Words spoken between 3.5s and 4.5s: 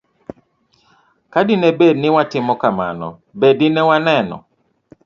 dine waneno